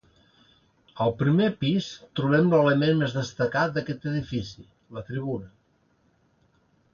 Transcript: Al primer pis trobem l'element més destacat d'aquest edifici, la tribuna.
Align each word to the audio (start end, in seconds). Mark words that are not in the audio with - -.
Al 1.03 1.11
primer 1.17 1.49
pis 1.63 1.89
trobem 2.19 2.49
l'element 2.53 2.97
més 3.03 3.13
destacat 3.19 3.77
d'aquest 3.77 4.09
edifici, 4.13 4.65
la 4.99 5.05
tribuna. 5.11 5.53